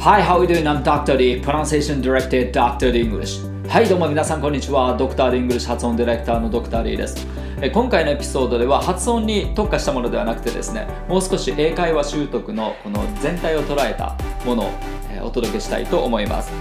[0.00, 0.64] Hi, how are you doing?
[0.68, 1.16] I'm Dr.
[1.16, 2.92] D, Pronunciation Director Dr.
[2.92, 3.42] D English.
[3.68, 4.96] はい、どうも皆さんこんにちは。
[4.96, 7.26] ドクター D English 発音ディレクターのドクター D です。
[7.60, 14.16] え今回のエピソードでは発音に特化したものではなくてですね、もう少し英会話習得のこの全体を捉えた
[14.46, 14.70] ものを、
[15.10, 16.52] えお届けしたいと思います。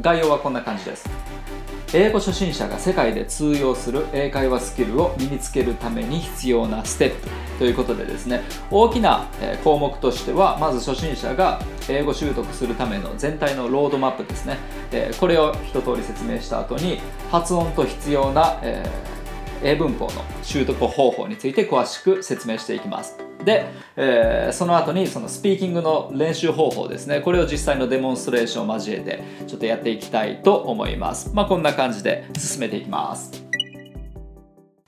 [0.00, 1.08] 概要はこんな感じです。
[1.98, 7.28] 英語初心者が世界で通用する英会話スキルを身につけるために必要なステップ
[7.58, 9.26] ということでですね大きな
[9.64, 14.58] 項目としてはまず初心者が英語習得するための全体のロードマップですね。
[15.18, 18.60] これを一通り説明した後に発音と必要な
[19.62, 23.18] 英文法の習得方法について詳しく説明していきます。
[23.44, 27.20] で、えー、その後にそのスピーキングの練習方法ですね。
[27.20, 31.30] これを実際のデモンストレーションを交えてちょっとやっていきたいと思います。
[31.32, 33.44] まあこんな感じで進めていきます。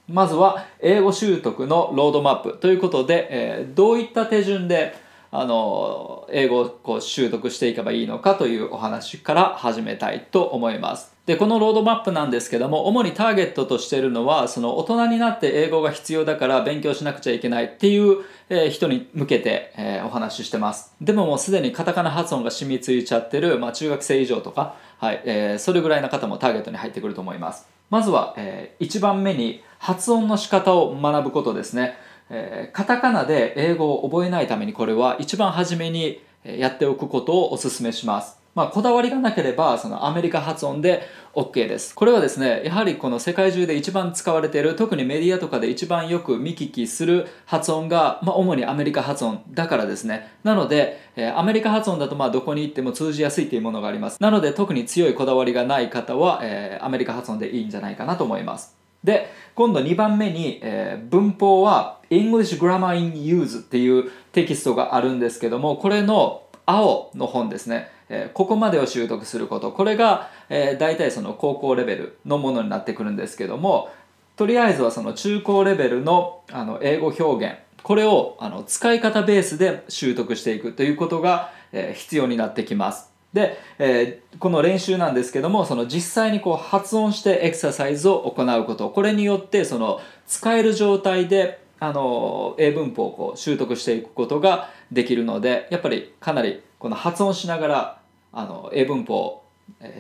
[0.09, 4.95] まずは英語習得のロードマップということで、えー、どういった手順で
[5.31, 11.18] あの英語をこう習得していけばいいのかというお話から始めたいと思います。
[11.29, 18.25] でこのロードマップなんですけども主にターゲットとしているのはその大人になって英語が必要だから勉強しなくちゃいけないっていう
[18.71, 20.95] 人に向けて、えお話ししてます。
[21.03, 27.67] でももうすでにカタカナ発音が染みついちゃってる、まあ、中学生以上とか、はいえー、それぐらいの方もターゲットに入ってくると思います。
[27.91, 31.99] まずは、えー、1番目に発音の仕方を学ぶことですね、
[32.31, 38.38] えー、カタカナで英語を覚えないためにこれは一番初めにやっておくことをお勧めします。
[38.55, 41.03] まあ、こだわりがなければそのアメリカ発音で
[41.35, 41.95] OK です。
[41.95, 50.33] これはですねやはりこの世界中で一番使われている特にメディアとかで一番よく見聞きする発音が、まあ、主にアメリカ発音だからですね。
[50.43, 54.21] なので、えアメリカ発音だとまあどこに行っても通じやすいというものがあります。
[54.21, 58.77] なので特に強いこだわりがない方は、えー、アメリカ発音でいいんじゃないかなと思います。
[59.05, 67.91] で今度2番目に、えー、文法は English Grammar in Use っていうテキストがあるんですけどもこれの青の本ですね。
[68.11, 69.73] えここまでを習得すること。
[69.73, 73.91] これが、え、大体その高校レベルのものになってくるんですけども
[74.37, 77.57] とりあえずはその中高レベルのあの英語表現。
[77.83, 83.11] これをあの使い方ベースで習得していくということが、え、必要になってきます。
[83.33, 88.91] で、えー、この練習なんですけどもその実際にこう発音してエクササイズを行うこと。
[88.91, 98.01] これによってその使える状態であの英文法をこう習得していくことができるのでやっぱりかなりこの発音しながら
[98.33, 99.45] あの英文法を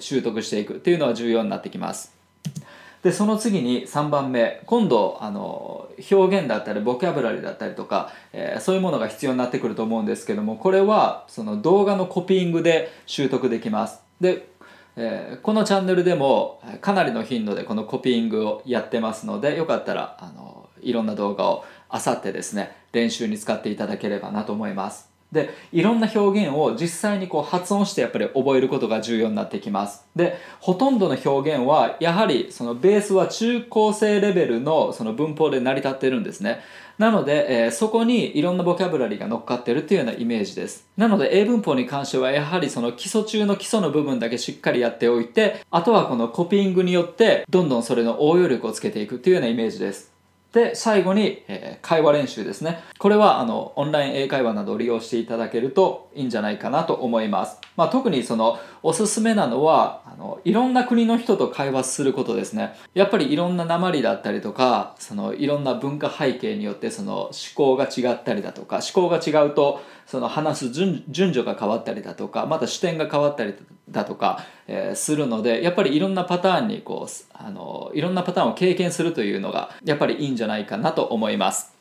[0.00, 2.18] 習得していくっていうのは重要になってきます。
[3.02, 4.60] でその次に3番目。
[4.66, 14.00] 今度あの表現だったりボキャブラリーだったりとか、えー、そういうものが必要になってくると思うんですけどもこれはその動画のコピーングで習得できます。
[14.20, 14.48] で、
[14.96, 25.07] えー、このチャンネルでもかなりの頻度でこのコピーングをやってますのでよかったらあのいろんな動画をあさってですね練習に使っていただければなと思います。
[25.32, 30.06] でいろんな表現を実際にこう発音してやっぱり覚えることが重要になってきます。
[30.16, 36.60] でほとんどの表現はやはりそのベースは中高生レベルのその文法で成り立ってるんですね。
[36.96, 40.88] なので、えー、そこにいろんなボキャブラリーが乗っかってるっていうようなイメージです。
[40.96, 50.17] なので英文法に関してはやはりその基礎中の基礎の部分だけしっかりやっておいてあとはこのコピーングによってどんどんそれの応用力をつけていくっていうようなイメージです。
[50.52, 52.80] で最後に、えー、会話練習ですね。
[52.98, 62.74] これはあのオンライン英会話などを利用していただけるといいんじゃないかなと思います、まあ、特にそのおすすめなのはあのいろんな国の人と会話することですね。
[62.94, 73.54] やっぱりいろんな鉛だったりとかそのいろんな文化背景によってその思考が違ったりだとか思考が違うとその話す順序が変わったりだとかまた視点が変わったり
[73.90, 81.74] だとか、えー、するのでやっぱりいろんなパターンにこうあのいろんなパターンを経験するというのがやっぱりいいんじゃないかなと思います。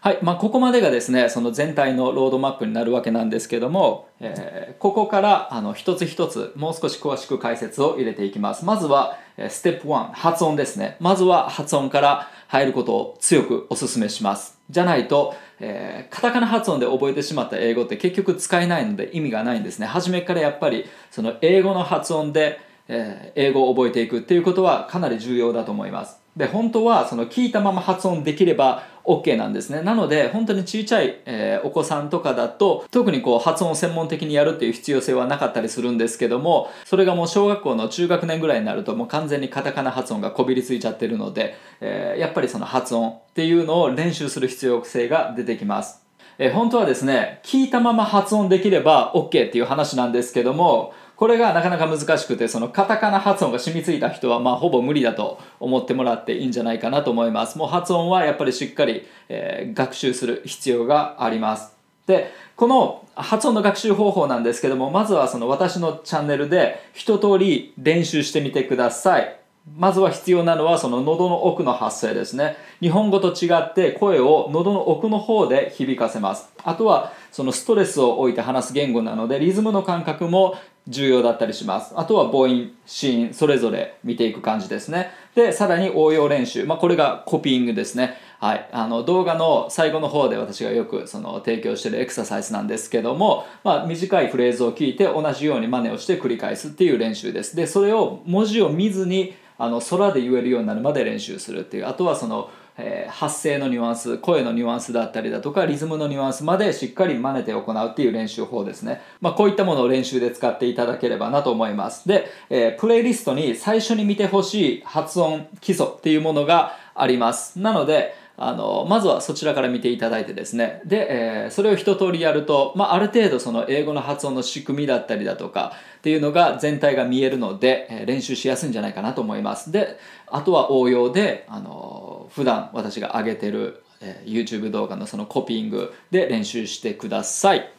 [0.00, 8.64] はい、まあ、ここまでがですねその全体のロードマップになるわけなんですけども、えー、ここからあの一つ一つもう少し詳しく解説を入れていきます。
[8.64, 9.18] まずは
[9.48, 10.96] ステップ1発音ですね。
[10.98, 14.58] まずは発音から入ることを強くお勧めします。
[14.70, 19.86] じゃないと、えー、カタカナ発音で覚えてしまった英語って結局使えないので意味がないんですね。
[19.86, 26.20] 初めからやっぱりその英語の発音で、えー、英語を覚えていくっていうことはかなり重要だと思います。
[26.38, 29.82] で本当はその聞いたまま発音できれば OK なんですね。
[29.82, 46.08] なので本当に小さい、えー、お子さんとかだと特にこう発音を専門的にやるっていう必要性はなかったりするんですけどもそれがもう小学校の中学年ぐらいになるともう完全にカタカナ発音がこびりついちゃってるので、えー、やっぱりその発音っていうのを練習する必要性が出てきます。
[46.40, 57.58] え本当はですね聞いたまま発音できれば OK っていう話なんですけどもこれがなかなか難しくてそのカタカナ発音が染みついた人はまあほぼ無理だと思ってもらっていいんじゃないかなと思います。
[57.58, 61.76] もう発音はやっぱりしっかり、えー、学習する必要があります。
[62.06, 69.40] でこの発音の学習方法なんですけどもまずはその私のチャンネルで一通り練習してみてください。
[69.76, 72.56] まずは必要なのはその喉の奥の発声ですね。
[72.80, 76.48] 日本語と違って声を喉の奥の方で響かせます。
[76.62, 80.56] あとはそのストレスを置いて話す言語なのでリズムの感覚も
[80.88, 81.92] 重要だったりします。
[81.96, 85.10] あとは母音子音それぞれ見ていく感じですね。
[85.34, 88.16] でさらに応用練習、まあ、これがコピーングですね。
[88.40, 97.56] はい、あの動画の最後の方で私がよくその提供しているエクササイズなんですけども、まあ、短いフレーズを聞いて同じように真似をして繰り返すっていう練習です。
[97.56, 101.86] でそれを文字を見ずにあの空で言えるようになるまで練習するっていう。
[101.86, 102.48] あとはその、
[102.78, 112.08] えー、発声のニュアンス声のニュアンスだったりだとかリズムのニュアンスまでしっかり真似て行うっていう練習法ですね、まあ、こういったものを練習で使っていただければなと思います。
[112.08, 117.58] で、えー、プレイリストに最初に見てほしい発音基礎っていうものがあります。
[117.58, 120.80] なのであのまずはそちらから見ていただいてですね。
[120.84, 129.72] で、えー、それを一通りやると、まあ、ある程度その英語の発音の仕組みだったりだとかっていうのが全体が見えるので、えー、練習しやすいんじゃないかなと思います。
[129.72, 129.98] で
[130.28, 137.72] あとは応用であの普段私が上げてる、えー、YouTube 動画のその copying で練習してください。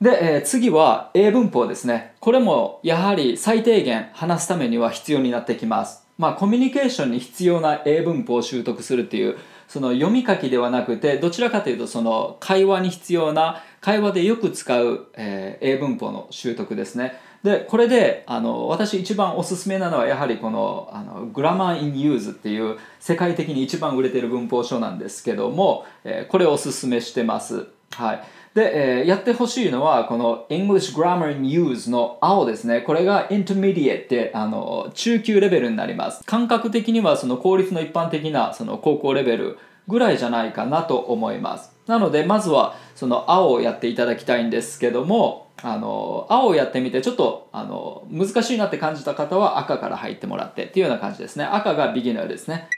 [0.00, 2.16] で、えー、次は英文法ですね。
[2.18, 6.01] これもやはり最低限話すためには必要になってきます。
[6.18, 17.18] まあ、コミュニケーションに必要な英文法を習得するっていうその読み書きではなくてどちらかというとその会話に必要な会話でよく使う、えー、英文法の習得ですね。
[17.42, 27.66] でこれであの私一番おすすめなのはやはりこのあの Grammar in Use っていう世界的に一番売れてる文法書なんですけども、えー、これをおすすめしてます。
[27.94, 28.22] はい
[28.54, 32.82] で、えー、やってほしいのは、この English Grammar in Use の青ですね。
[32.82, 36.22] これが Intermediate ってあの中級レベルになります。
[36.24, 39.58] 感覚的にはその公立の一般的なその高校レベル
[39.88, 41.72] ぐらいじゃないかなと思います。
[41.86, 51.44] なので、まずはその青をやっていただきたいんですけども、あの青をやってみてちょっとあの難しいなって感じた方は赤から入ってもらってっていうような感じですね。
[51.44, 52.68] 赤がビギナーですね。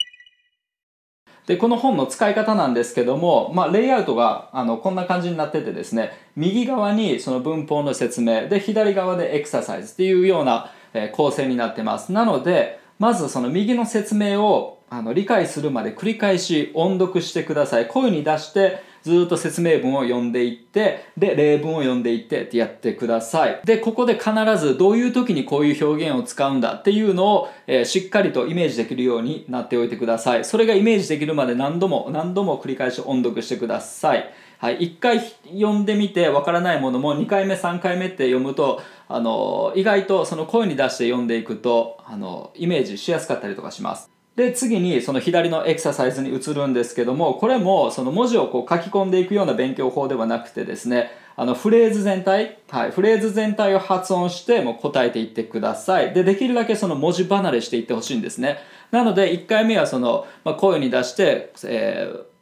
[1.46, 10.70] でこの本の使い方なんですけども、まあ、レイアウトがあのこんな感じになっててですね右側にその文法の説明で左側でエクササイズっていうような、
[11.12, 12.12] 構成になってます。
[12.12, 23.60] なのでまずその右の説明をあの理解するまで繰り返し音読してください声に出してずっと説明文を読んでいって、で、例文を読んでいってってやってください。
[23.62, 30.44] で、ここで必ずどういう時にこういう表現を使うんだっていうのを、えー、しっかりとイメージできるようになっておいてください。
[30.46, 34.32] それがイメージできるまで何度も何度も繰り返し音読してください。
[34.56, 56.14] はい、1回読んでみてわからないものも2回目3回目って読むとあの意外とその声に出して読んでいくとあのイメージしやすかったりとかしますで次にその左のエクササイズに移るんですけどもこれもその文字をこう書き込んでいくような勉強法ではなくてですねあのフレーズ全体、はい、フレーズ全体を発音してもう答えていってください。
[56.14, 58.58] でできるだけその文字離れしていってほしいんですね。
[58.92, 62.33] なので1回目はその、まあ、声に出して、えー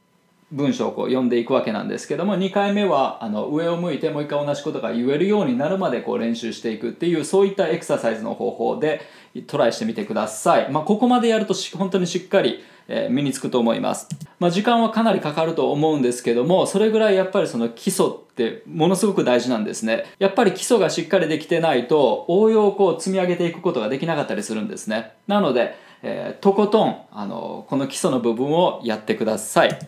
[0.52, 9.02] 文章をこう読んでいくわけなんですけども2回目はあの上を向いてもう一回同じことが言えるようになるまでこう練習していくっていうそういったエクササイズの方法で
[9.46, 14.08] トライしてみてください、まあ、ここまでやると本当にしっかりえ身につくと思います、
[14.38, 20.04] まあ、時間はかなりかかると思うんですけどもそれぐらいやっぱりその基礎ってものすごく大事なんですね。
[20.18, 25.12] やっぱり基礎がしっかりできてないと応用をこう積み上げていくことができなかったりするんですね。
[25.26, 29.78] なので、えー、とことんあのこの基礎の部分をやってください。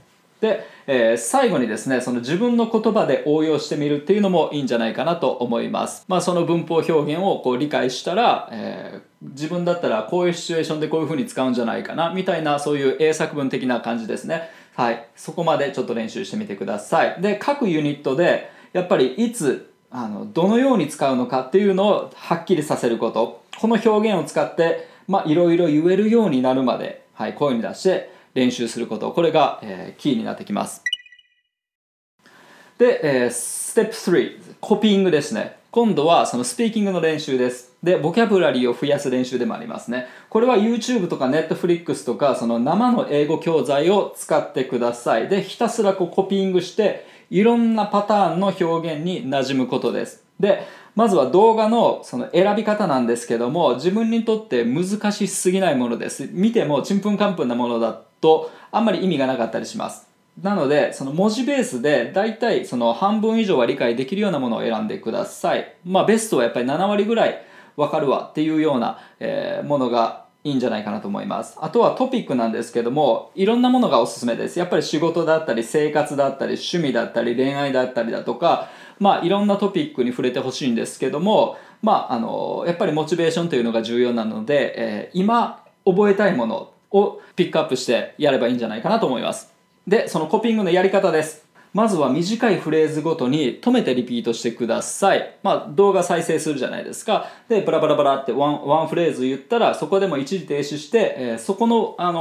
[0.45, 14.51] で、えー、最後にですねその自分の言葉で応用してみるっていうのもいいんじゃないかなと思います、まあ、その文法表現をこう理解したら、えー、自分だったらこういうシチュエーションでこういうふうに使うんじゃないかなみたいなそういう英作文的な感じですね。
[14.77, 15.09] はい。
[15.17, 17.23] そこまでちょっと練習してみてください。
[17.23, 23.43] で各ユニットでやっぱりいつあのどのように使うのかっていうのをはっきりさせること。
[23.59, 24.89] この表現を使って
[25.27, 29.13] いろいろ言えるようになるまで、はい、声に出して練習すること。
[29.13, 30.83] これが、えー、キーになってきます。
[32.79, 35.57] で、えー、ステップ3コピーングですね。
[35.71, 37.73] 今度はそのスピーキングの練習です。
[37.83, 40.07] でボキャブラリーを増やす練習でもありますね。
[40.31, 45.29] これは YouTube とか Netflix とかその生の英語教材を使ってください。
[45.29, 48.65] でひたすらこうコピーングしていろんなパターンの表
[48.95, 50.25] 現に馴染むことです。
[50.39, 50.65] で
[50.95, 56.29] まずは動画のその選び方なんですけども自分にとって難しすぎないものです。
[56.31, 60.09] 見てもちんぷんかんぷんなものだとあんまり意味がなかったりします
[60.41, 67.45] なのでその文字ベースで大体その半分以上は理解できるようなものを選んでくださいまあベストはやっぱり7割ぐらい
[67.77, 71.57] わかるわっていうような、えー、ものがいいんじゃないかなと思います。
[71.61, 74.59] あとはトピックなんですけども、いろんなものがおすすめです。
[74.59, 89.53] やっぱり仕事だったり、生活だったり、趣味だったり、恋愛だったりだとか、まあいろんなトピックに触れてほしいんですけども、まああの、やっぱりモチベーションというのが重要なので、えー今覚えたいものをピックアップしてやればいいんじゃないかなと思います。
[89.87, 91.45] で、そのコピングのやり方です。
[91.75, 95.37] まずは短いフレーズごとに止めてリピートしてください。
[95.43, 97.27] まあ動画再生するじゃないですか。
[97.49, 102.21] で、バラバラバラってワンワンフレーズ言ったらそこでも一時停止して、えーそこの、あの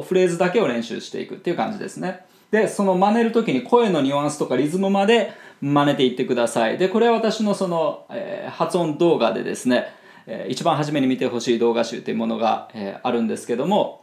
[0.00, 2.24] ーフレーズだけを練習していくっていう感じですね。
[2.50, 6.78] で、その真似るときに声のニュアンスとかリズムまで真似ていってください。
[6.78, 9.92] で、これは私のその、えー発音動画でですね、
[10.26, 12.68] え一番初めに見てほしい動画集というものが、
[13.02, 14.02] あるんですけども、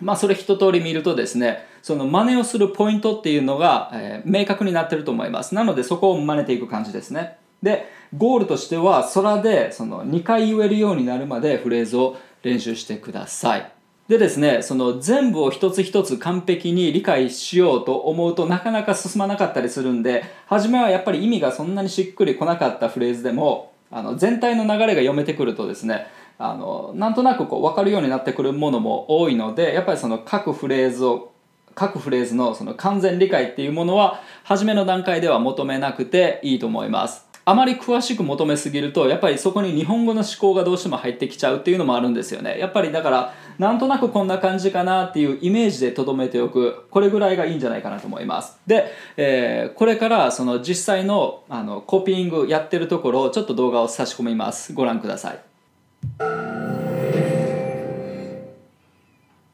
[0.00, 5.54] まあそれ一通り見るとですねその真似をするポイントっていうのが、え明確になってると思います。
[5.54, 7.36] なのでそこを真似ていく感じですね。
[7.62, 13.72] でゴールとしては空でその2回言えるようになるまでフレーズを練習してください。
[14.08, 26.06] でですねその全部を一つ一つ完璧に理解しようと思うとなかなか進まなかったりするんで初めはやっぱり意味がそんなにしっくりこなかったフレーズでもあの全体の流れが読めてくるとですね
[26.38, 31.32] あのなんとなくこう分かるようになってくるものも多いのでやっぱりその各フレーズを
[31.74, 37.26] 各フレーズのその完全理解っていうものは初めの段階では求めなくていいと思います。
[37.44, 42.58] あまり詳しく求めすぎるとやっぱりそこに日本語の思考がどうしても入ってきちゃうっていうのもあるんですよね。
[42.58, 55.40] やっぱりだからなんとなくこんな感じかなっていうイメージでとどめておくこれぐらいがいいんじゃないかなと思いますで、えーこれからその実際のあのコピーングやってるところをちょっと動画を差し込みますご覧ください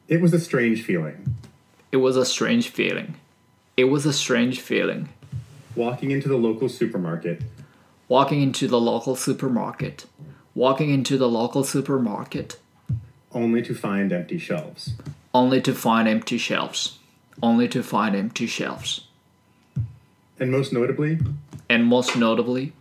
[0.07, 1.35] It was a strange feeling.
[1.91, 3.13] It was a strange feeling.
[3.77, 5.09] It was a strange feeling.
[5.75, 7.43] Walking into the local supermarket,
[8.09, 10.07] Walking into the local supermarket.
[10.55, 12.57] Walking into the local supermarket.
[13.31, 14.93] Only to find empty shelves.
[15.33, 16.97] Only to find empty shelves.
[17.41, 19.07] Only to find empty shelves.
[20.39, 21.19] And most notably,
[21.69, 22.73] And most notably,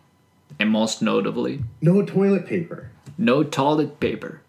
[0.58, 2.90] and most notably, no toilet paper.
[3.18, 4.40] no toilet paper.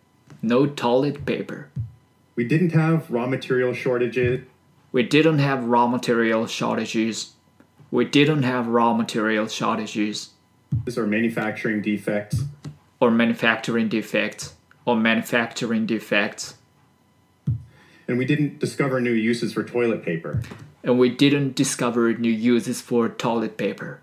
[0.42, 1.68] No toilet paper.
[2.36, 4.42] We didn't have raw material shortages.
[4.94, 7.34] We didn't have raw material shortages.
[7.92, 10.30] We didn't have raw material shortages.
[10.96, 12.44] or manufacturing defects.
[13.02, 14.54] Or manufacturing defects.
[14.86, 16.56] Or manufacturing defects.
[18.08, 20.42] And we didn't discover new uses for toilet paper.
[20.84, 24.00] and we didn't discover new uses for toilet paper.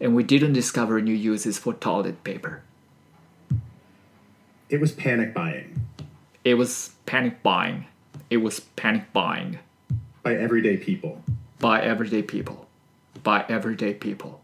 [0.00, 2.62] And we didn't discover new uses for toilet paper.
[4.68, 5.80] It was panic buying
[6.44, 7.86] It was panic buying.
[8.30, 9.58] It was panic buying
[10.24, 11.22] by everyday people.
[11.60, 12.66] by everyday people.
[13.22, 14.40] By everyday people.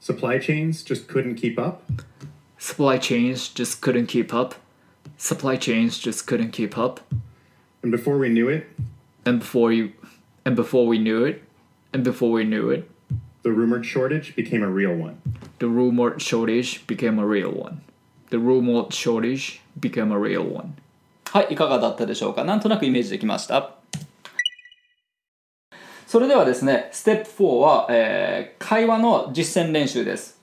[0.00, 1.82] Supply chains just couldn't keep up.
[2.57, 4.55] Supply chains just couldn't keep up.
[5.17, 6.99] Supply chains just couldn't keep up.
[7.81, 8.67] And before we knew it,
[9.25, 9.91] And before you
[10.45, 11.41] and before we knew it,
[11.93, 12.89] and before we knew it,
[13.43, 15.21] the rumored shortage became a real one.
[15.59, 17.81] the rumored shortage became a real one.
[18.31, 20.75] The rumored shortage became a real one.
[21.31, 23.71] はい、いかがだったでしょうかなんとなくイメージできました。
[26.05, 30.36] それではですね、ステップ4は、えー会話の実践練習です。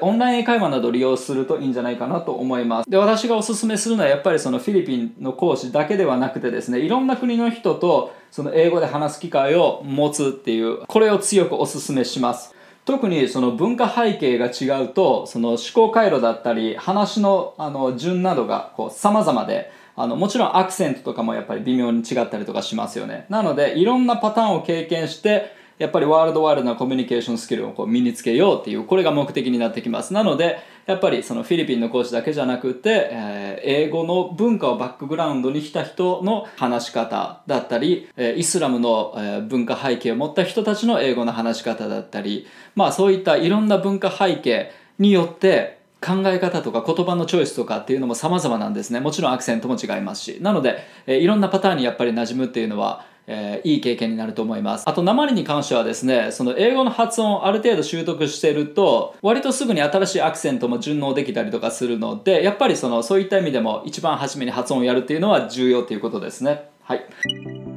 [0.00, 2.90] オンライン英会話など利用するといいんじゃないかなと思います。
[2.90, 12.56] で、私がおすすめするのはやっぱりそのフィリピンの講師だけではなくてですね、いろんな国の人とその英語で話す機会を持つっていう、これを強くおすすめします。
[12.86, 30.14] 特にその文化背景が違うとその思考回路だったり話のあの順などがこう様々であのもちろんアクセントとかもやっぱり微妙に違ったりとかしますよねなのでいろんなパターンを経験してやっぱりワールドワイルドなコミュニケーションスキルをこう身につけようっていうこれが目的になってきます。
[30.14, 39.14] なのでやっぱりそのフィリピンの講師だけじゃなくて、えー英語の文化をバックグラウンドにした人の話し方だったり、イスラムの、
[39.48, 49.00] 文化背景を持った人たちの英語の話し方だったりまあそういったいろんな文化背景によって考え方とか言葉のチョイスとかっていうのも様々なんですね。
[49.00, 50.38] もちろんアクセントも違いますし。
[50.40, 54.84] なので、えーいろんなパターンにやっぱり馴染むっていうのはえーいい経験になると思います。
[54.86, 66.68] あと鉛に関してはですねその英語の発音をある程度習得してると割とすぐに新しいアクセントも順応できたりとかするのでやっぱりそのそういった意味でも一番初めに発音をやるっていうのは重要ということですね。
[66.82, 67.75] はい。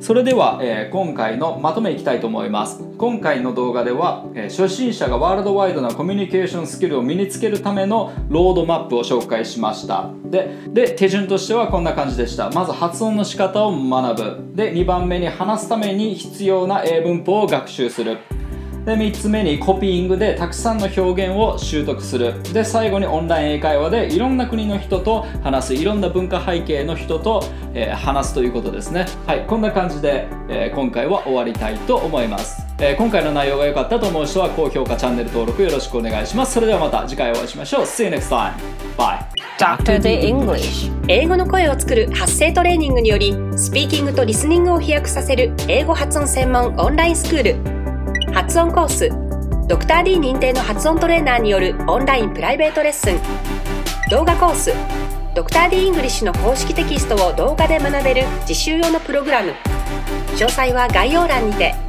[0.00, 2.80] それでは、えー今回のまとめいきたいと思います。
[2.96, 10.10] 今回の動画では、えー初心者がワールドワイドなコミュニケーションスキルを身につけるためのロードマップを紹介しました。
[10.24, 12.50] でで手順としてはこんな感じでした。
[12.50, 14.56] まず発音の仕方を学ぶ。
[14.56, 18.18] で2番目に話すために必要な英文法を学習する。
[18.86, 22.40] で3つ目にコピーングでたくさんの表現を習得する。
[22.52, 27.42] で最後にオンライン英会話でいろんな国の人と話すいろんな文化背景の人と、
[27.74, 29.06] えー話すということですね。
[29.26, 36.54] はいこんな感じで、えー今回は終わりたいと思います、えー今回の内容が良かったと思う人は高評価チャンネル登録よろしくお願いします。
[36.54, 37.80] それではまた次回お会いしましょう。
[37.82, 38.52] See you next time.
[38.96, 39.18] Bye.
[39.58, 39.98] Dr.
[39.98, 40.92] The English.
[41.08, 47.75] 英語の声を作る発声トレーニングによりスピーキングとリスニングを飛躍させる英語発音専門オンラインスクール。
[48.56, 49.10] 発音コース。
[49.68, 53.20] ドクター d 認定の発音トレーナーによるオンラインプライベートレッスン。
[54.10, 54.72] 動画コース。
[55.34, 59.52] ドクター d イングリッシュの公式テキストを動画で学べる自習用のプログラム。
[60.36, 61.85] 詳細は概要欄にて。